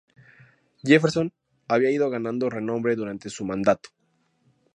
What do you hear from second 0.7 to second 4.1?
Jefferson había ido ganando renombre durante su mandato.